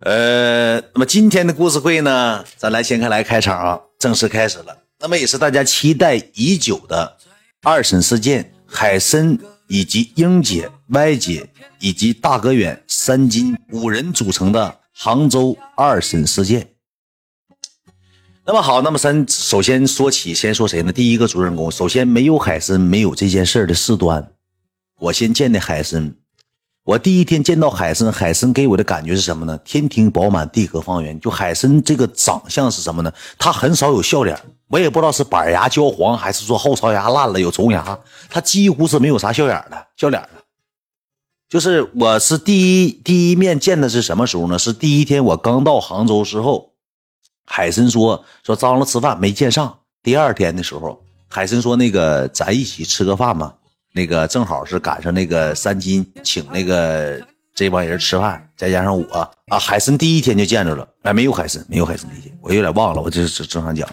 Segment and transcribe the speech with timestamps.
[0.00, 4.76] 呃，那么今天的故事会呢，咱来先看来开场啊，正式开始了。
[5.00, 7.16] 那么也是大家期待已久的
[7.62, 9.38] 二审事件，海参
[9.68, 11.48] 以及英姐、歪姐
[11.80, 16.68] 以及大哥远三金五人组成的杭州二审事件。
[18.44, 20.92] 那么好，那么咱首先说起，先说谁呢？
[20.92, 24.30] 第一个主人公，首先没有海参，没有这件事的事端。
[24.98, 26.14] 我先见的海参。
[26.86, 29.58] 我第一天见到海参，海参给我的感觉是什么呢？
[29.64, 31.18] 天庭饱满，地阁方圆。
[31.18, 33.12] 就海参这个长相是什么呢？
[33.36, 37.98] 他很少有笑脸，我也不知道是板牙焦黄，还是说后槽牙烂了有虫牙，
[38.30, 40.28] 他几乎是没有啥笑脸的，笑脸的。
[41.48, 44.56] 就是我是第一第一面见的是什么时候呢？
[44.56, 46.70] 是第一天我刚到杭州时候，
[47.46, 49.76] 海参说说张罗吃饭没见上。
[50.04, 53.52] 第二天的时候，海参说那个咱一起吃个饭吧。
[53.96, 57.18] 那个正好是赶上那个三金请那个
[57.54, 62.06] 这帮人吃饭，再加上我啊，海参第一天就见着了，哎，没有海参，没有海参，
[62.42, 63.88] 我有点忘了，我这是正常讲。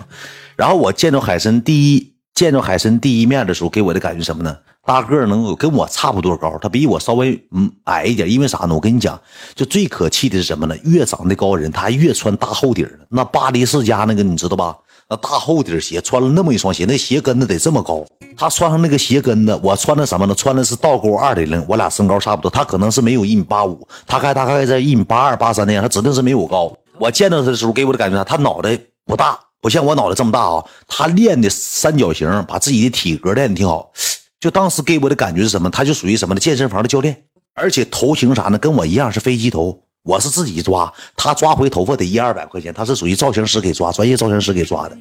[0.57, 4.57] 然后我见着海参第一见着海参第一面的时候，给我的感觉什么呢？
[4.85, 8.75] 大个能有跟我差不多高，他比我稍微嗯矮一点，因为啥呢？
[8.75, 9.17] 我跟你讲，
[9.55, 10.75] 就最可气的是什么呢？
[10.83, 12.89] 越长得高人，他越穿大厚底的。
[13.07, 14.75] 那巴黎世家那个你知道吧？
[15.09, 18.05] 那大厚底鞋穿了那么一双鞋，那鞋跟子得这么高。
[18.35, 20.33] 他穿上那个鞋跟子，我穿的什么呢？
[20.33, 22.49] 穿的是倒钩二点零，我俩身高差不多。
[22.49, 26.75] 他可能是没有一米八五，他还大概在一米八二八三那样，他指定是没我高。
[26.97, 28.23] 我见到他的时候，给我的感觉啥？
[28.23, 30.63] 他脑袋不大，不像我脑袋这么大啊。
[30.87, 33.91] 他练的三角形，把自己的体格练的挺好。
[34.39, 35.69] 就当时给我的感觉是什么？
[35.69, 36.39] 他就属于什么呢？
[36.39, 37.23] 健身房的教练，
[37.53, 38.57] 而且头型啥呢？
[38.57, 39.82] 跟我一样是飞机头。
[40.03, 44.97] 我是自己抓，他抓回头发得一二百块钱，他是属于造型师给抓，专业造型师给抓的。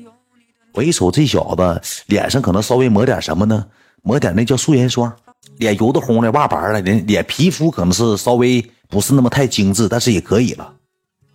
[0.73, 3.67] 我一瞅这小子脸上可能稍微抹点什么呢？
[4.03, 5.13] 抹点那叫素颜霜，
[5.59, 10.73] 脸油的红的，哇白了，脸脸皮肤可能是稍微不是那么太精致，但是也可以了。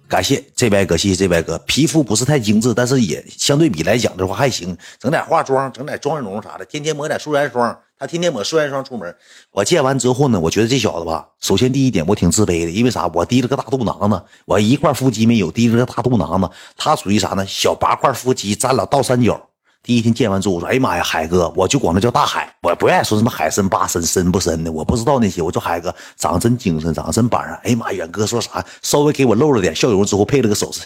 [0.08, 7.78] 感谢这位哥，谢谢这位哥，皮肤不是太精致，但是也相对比来讲的话还行，整点化妆，整点妆容啥的，天天抹点素颜霜。
[8.00, 9.16] 他天天抹素颜霜出门，
[9.52, 13.08] 我见完之后呢，我觉得这小子吧，首先第一点我挺自卑的，因为啥？
[13.08, 16.50] 我提了个大肚囊子，我一块腹肌没有，提了个大肚囊子。
[16.78, 17.44] 他属于啥呢？
[17.48, 19.42] 小八块腹肌，咱俩倒三角。
[19.84, 25.42] 第一天见完之后，我说：“哎呀妈呀，海哥，我就管他叫大海，我不愿意说什么海参、八参、深不深的，我不知道那些。
[25.42, 27.56] 我说海哥长得真精神，长得真板正。
[27.64, 28.64] 哎呀妈，远哥说啥？
[28.82, 30.84] 稍微给我露了点笑容之后，配了个手势，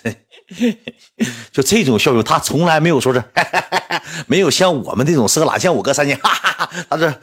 [1.51, 3.23] 就这种笑容，他从来没有说是，
[4.27, 7.13] 没有像我们这种色懒，像我哥三年，哈哈哈，他这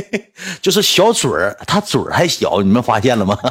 [0.62, 3.38] 就是小嘴儿，他嘴儿还小，你们发现了吗？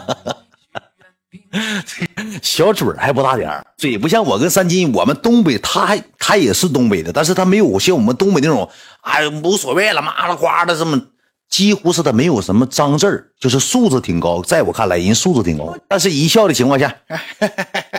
[2.41, 8.69] 小嘴还不大点嘴不像我跟三金，我们东北，他还他也是东北的，但是他没有像我们东北那种，
[9.01, 11.01] 哎，无所谓了，麻了花的这么，
[11.49, 16.93] 几乎是他没有什么脏字儿，就是素质挺高，在我看来人素质挺高，但是一笑的情况下，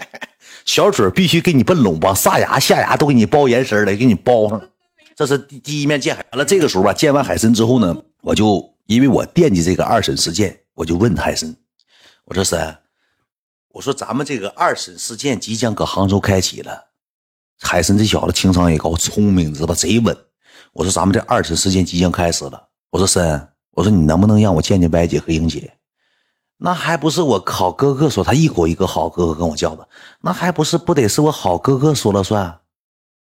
[0.68, 4.60] 小嘴必须给你奔拢，往上牙下牙都给你包延伸了，给你包上。
[5.16, 11.56] 这是第第一面见海，完了这个时候吧，见完海参之后呢，我就因为我惦记这个二审事件，我就问海参，
[12.26, 12.78] 我说三。
[13.70, 16.78] 我说咱们这个二审事件即将搁杭州开启了，
[17.60, 19.74] 海参这小子情商也高，聪明，知道吧？
[19.74, 20.14] 贼稳。
[20.74, 22.68] 我说咱们这二审事件即将开始了。
[22.90, 25.72] 我说森，我说你能不能让我见见白姐和英姐？
[26.60, 29.88] 那还不是我好哥哥说，他一口一个好哥哥跟我叫的，
[30.20, 32.58] 那还不是不得是我好哥哥说了算？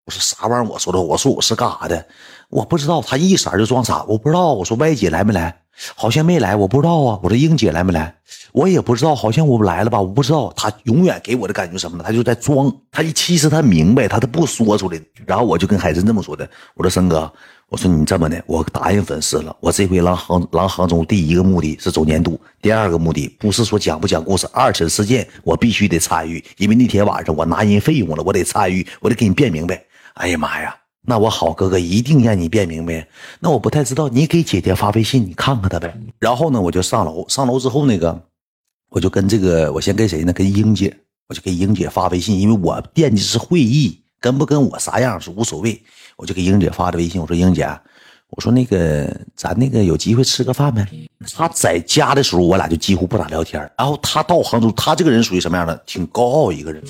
[0.05, 0.71] 我说啥玩意儿？
[0.71, 2.07] 我说的，我说我是干啥的？
[2.49, 3.01] 我不知道。
[3.01, 4.53] 他一色就装傻，我不知道。
[4.53, 5.64] 我说歪姐来没来？
[5.95, 7.19] 好像没来，我不知道啊。
[7.21, 8.15] 我说英姐来没来？
[8.51, 10.01] 我也不知道，好像我来了吧？
[10.01, 10.51] 我不知道。
[10.55, 12.03] 他永远给我的感觉什么呢？
[12.05, 12.73] 他就在装。
[12.91, 14.99] 他其实他明白，他都不说出来。
[15.25, 17.31] 然后我就跟海参这么说的：我说森哥，
[17.67, 19.55] 我说你这么的，我答应粉丝了。
[19.59, 29.83] 我这回来杭来杭州，第一个目的是走年度，第二个目的不是说讲不讲故事，二审事件我必须得参与，因为那天晚上我拿人费用了，我得参与，我得给你辩明白。
[30.13, 30.73] 哎呀妈呀！
[31.05, 33.07] 那我好哥哥一定让你变明白。
[33.39, 35.95] 那我不太知道，你给姐姐发微信，你看看她呗。
[36.19, 38.19] 然后呢，我就上楼，上楼之后那个，
[38.89, 40.33] 我就跟这个，我先跟谁呢？
[40.33, 40.95] 跟英姐，
[41.27, 45.81] 我就给英姐发微信，因为我惦记是会议，跟不跟我啥样是无所谓。
[46.17, 47.67] 我就给英姐发的微信，我说英姐，
[48.31, 50.87] 我说那个咱那个有机会吃个饭呗。
[51.35, 53.61] 她在家的时候，我俩就几乎不咋聊天。
[53.77, 55.75] 然后她到杭州，她这个人属于什么样的？
[55.85, 56.83] 挺高傲一个人。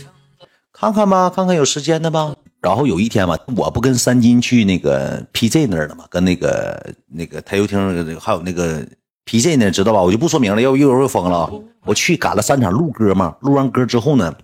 [0.71, 2.35] 看看吧，看看有时间的吧。
[2.65, 6.03] 然后有一天吧，我不跟三金去那个 PJ 那儿了吗？
[6.09, 8.83] 跟那个那个台球厅还有那个
[9.27, 10.01] PJ 那知道吧？
[10.01, 11.47] 我就不说名了，要不一会儿又疯了。
[11.85, 14.35] 我去赶了三场录歌嘛，录完歌之后呢，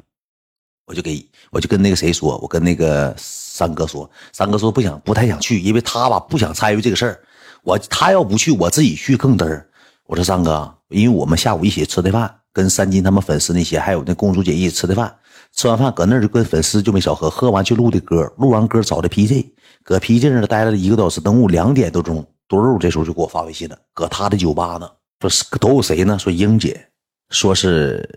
[0.86, 7.20] 我就给我就跟那个谁说，我跟那个三哥说，三哥说不想不太想去，因为他吧不想参与这个事儿。
[7.64, 9.68] 我他要不去，我自己去更嘚儿。
[10.06, 15.12] 我说三哥，因为我们下午一起吃的饭，跟三金他们粉丝那些，还有那公主姐一起吃的饭。
[15.54, 19.46] 吃完饭搁那儿就跟粉丝就没少喝，喝完去录的歌，录完歌找的 PJ，
[19.84, 24.90] 搁 PJ 那待了一个多小时，等我两点多钟，多肉这时候就给我发微信了，搁他的酒吧呢，
[25.20, 26.18] 说是都有谁呢？
[26.18, 26.88] 说英姐，
[27.30, 28.08] 说是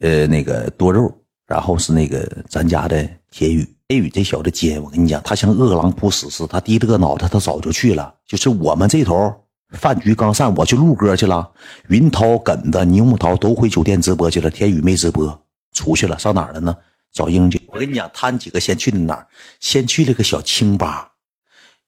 [0.00, 1.12] 呃那个多肉，
[1.46, 9.34] 然后是那个咱家的铁宇，铁宇这小子尖，我跟你讲，他像饿狼扑死似的，他低着个脑袋，他早就去了，就是我们这头
[9.70, 11.50] 饭局刚散，我去录歌去了，
[11.88, 15.42] 云涛、耿子、柠檬桃都回酒店直播去了，天宇没直播。
[15.76, 16.74] 出去了，上哪儿了呢？
[17.12, 17.60] 找英姐。
[17.68, 19.26] 我跟你讲，他们几个先去的哪儿？
[19.60, 21.12] 先去了个小清吧。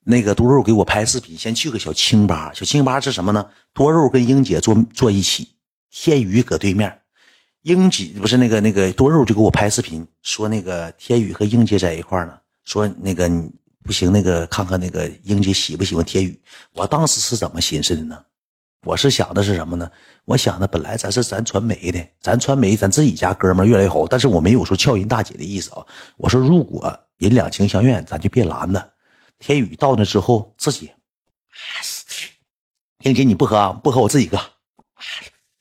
[0.04, 2.52] 那个多肉给我拍视频，先去个小清吧。
[2.54, 3.44] 小清吧是什么呢？
[3.74, 5.48] 多肉跟英姐坐坐一起，
[5.90, 7.00] 天宇搁对面。
[7.62, 12.38] 英姐不是那个那个多肉就给我拍视频，说那个天宇和英姐在一块呢。
[12.64, 13.28] 说那个
[13.82, 16.40] 不行，那个看看那个英姐喜不喜欢天宇。
[16.72, 18.16] 我当时是怎么寻思的呢？
[18.84, 19.90] 我是想的是什么呢？
[20.24, 25.84] 我想的本来咱是咱传媒的，咱传媒咱自己家哥们越来越好，但是我没有说撬人大姐的意思啊。
[26.16, 28.92] 我说如果人两情相愿，咱就别拦着。
[29.38, 30.90] 天宇到那之后自己，
[33.02, 33.72] 英姐你不喝啊？
[33.72, 34.38] 不喝我自己喝，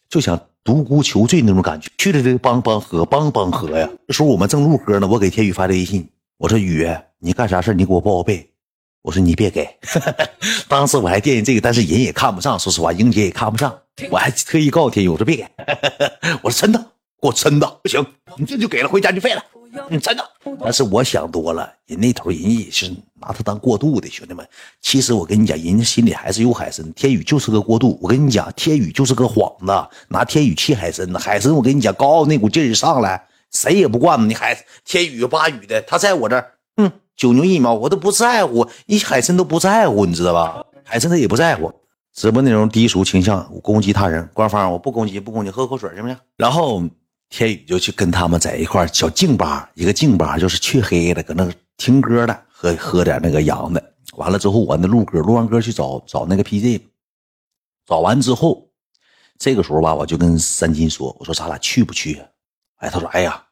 [0.10, 1.92] 就想独孤求醉那种感觉。
[1.98, 3.90] 去了这帮帮喝，帮帮喝呀。
[4.08, 6.88] 这时候我们正录歌呢，我给天宇发的微信，我说宇，
[7.20, 8.52] 你干啥事你给我报个备。
[9.02, 9.68] 我说你别给，
[10.68, 12.60] 当时我还惦记这个，但是人也看不上。
[12.60, 13.74] 说实话，英姐也看不上，
[14.10, 15.48] 我还特意告诉天宇，我说别给。
[16.44, 16.80] 我说真的，
[17.22, 18.06] 给我真的不行，
[18.38, 19.44] 你这就给了，回家就废了。
[19.90, 20.24] 你真的，
[20.62, 22.90] 但是我想多了，人那头人也是
[23.22, 24.46] 拿他当过渡的，兄弟们。
[24.82, 26.92] 其实我跟你讲，人家心里还是有海参。
[26.94, 31.20] 天宇就是个过渡，我跟你讲，天宇就是个幌子，拿天宇气海参呢。
[31.20, 36.44] 海参，我跟你讲，高傲那股劲儿上来，谁也不惯着你海天宇八宇的，他在我这。
[37.18, 40.64] 九牛一毛，我都不在乎，你海参都不在乎，你知道吧？
[40.86, 41.74] 海参他也不在乎。
[42.14, 44.28] 直播内容低俗倾向，攻击他人。
[44.34, 46.18] 官方我不攻击，不攻击，喝口水行不行？
[46.36, 46.82] 然后
[47.30, 53.84] 天宇就去跟他们在一块小静吧，一个静吧就是黢黑的，搁那听歌的，喝喝点那个洋的。
[54.14, 56.82] 完了之后，我那录歌，录完歌去找找那个 PJ。
[57.86, 58.68] 找完之后，
[59.40, 62.22] 这个时候吧，我就跟三金说：“我说咱俩去不去？”
[62.78, 63.44] 哎，他说：“哎呀。”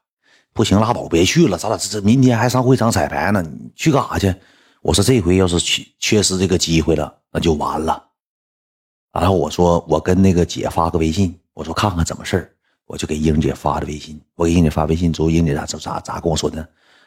[0.56, 1.58] 不行，拉倒，别去了。
[1.58, 4.34] 咱俩这这明天还上会场彩排呢，你去干啥去？
[4.80, 8.02] 我说这回要是缺缺失这个机会了，那就完了。
[9.12, 12.50] 然后我说我跟那个姐发个微信，我说看看怎么事
[12.86, 14.20] 我就给英姐发的微信。
[14.34, 16.66] 我给英姐发微信之后，英姐咋咋咋跟我说的？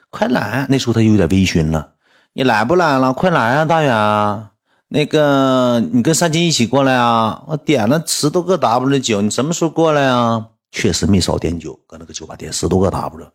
[0.09, 0.65] 快来！
[0.69, 1.93] 那时候她有点微醺了。
[2.33, 3.13] 你来不来了？
[3.13, 4.47] 快来啊，大远！
[4.89, 7.43] 那个你跟三金一起过来啊？
[7.47, 10.47] 我点了十多个 W 酒，你什么时候过来啊？
[10.71, 13.31] 确实没少点酒，搁那个酒吧点十多个 W。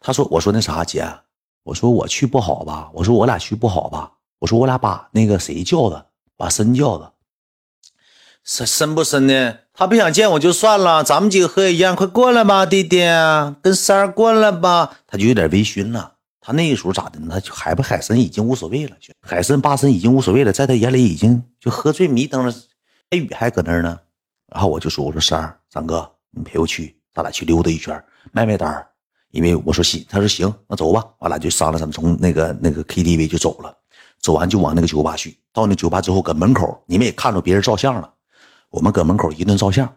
[0.00, 1.04] 他说：“我说那啥姐，
[1.64, 2.90] 我说我去不好吧？
[2.94, 4.12] 我说我俩去不好吧？
[4.38, 6.06] 我说我俩把那个谁叫的，
[6.36, 7.12] 把深叫的，
[8.44, 9.56] 深深不深呢？
[9.74, 12.98] 他不想见我就算了，咱们几个喝也一样，快过来吧，弟弟，
[13.60, 14.96] 跟三儿过来吧。
[15.06, 16.14] 他就有点微醺了。
[16.40, 17.28] 他那个时候咋的呢？
[17.30, 22.54] 他就海不海参已经无所谓了，海参八参已经无所谓了，在他眼里已经就喝醉迷瞪了。
[23.10, 23.98] 黑雨还搁那儿呢。
[24.46, 28.02] 然后我就说：我说三儿，三哥。”你陪我去，咱俩去溜达一圈，
[28.32, 28.86] 卖卖单
[29.30, 31.04] 因为我说行，他说行，那走吧。
[31.18, 33.74] 完了就商量，咱们从那个那个 KTV 就走了。
[34.20, 35.38] 走完就往那个酒吧去。
[35.52, 38.12] 到那酒吧之后，搁门口，你们也看着别人照相了。
[38.70, 39.88] 我们搁门口一顿照相。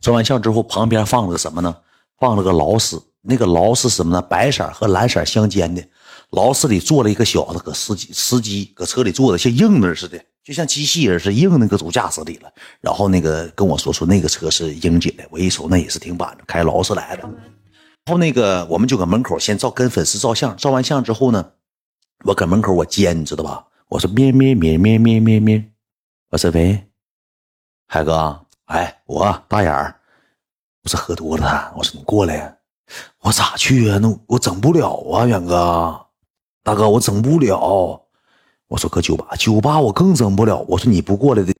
[0.00, 1.76] 照完相之后，旁边放了个什么呢？
[2.18, 3.02] 放了个劳斯。
[3.20, 4.22] 那个劳斯什么呢？
[4.22, 5.82] 白色和蓝色相间的。
[6.30, 10.22] 劳斯里坐了一个小子，搁司机司机搁车里坐的像硬的似的。
[10.44, 12.52] 就像机器人似的，硬那个主驾驶里了。
[12.82, 17.22] 然后那个跟我说说那个车是英姐的，我一瞅那也是挺板的，开劳斯莱的。
[17.22, 21.52] 然后那个我们就搁门口先照跟粉丝照相，照完相之后呢，
[22.24, 23.66] 我搁门口我尖，你知道吧？
[23.88, 25.64] 我说咩咩咩咩咩咩咩，
[26.30, 26.86] 我说喂，
[27.86, 29.98] 海哥，哎，我大眼儿，
[30.82, 32.54] 我说喝多了，我说你过来呀，
[33.20, 33.98] 我咋去啊？
[34.02, 36.06] 那我整不了啊，远哥，
[36.62, 38.03] 大哥，我整不了。
[38.68, 40.64] 我说搁酒吧，酒吧我更整不了。
[40.68, 41.52] 我说你不过来的。